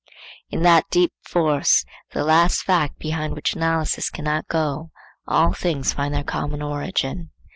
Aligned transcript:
In 0.49 0.63
that 0.63 0.89
deep 0.89 1.13
force, 1.21 1.85
the 2.09 2.23
last 2.23 2.63
fact 2.63 2.97
behind 2.97 3.35
which 3.35 3.53
analysis 3.53 4.09
cannot 4.09 4.47
go, 4.47 4.89
all 5.27 5.53
things 5.53 5.93
find 5.93 6.11
their 6.15 6.23
common 6.23 6.63
origin. 6.63 7.29